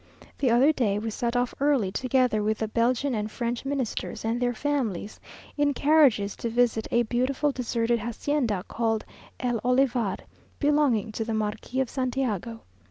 The 0.39 0.49
other 0.49 0.71
day 0.73 0.97
we 0.97 1.11
set 1.11 1.35
off 1.35 1.53
early, 1.59 1.91
together 1.91 2.41
with 2.41 2.57
the 2.57 2.67
Belgian 2.67 3.13
and 3.13 3.29
French 3.29 3.65
Ministers 3.65 4.25
and 4.25 4.41
their 4.41 4.55
families, 4.55 5.19
in 5.59 5.75
carriages, 5.75 6.35
to 6.37 6.49
visit 6.49 6.87
a 6.89 7.03
beautiful 7.03 7.51
deserted 7.51 7.99
hacienda, 7.99 8.63
called 8.67 9.05
el 9.39 9.59
Olivar, 9.63 10.17
belonging 10.57 11.11
to 11.11 11.23
the 11.23 11.35
Marquis 11.35 11.81
of 11.81 11.87
Santiago. 11.91 12.61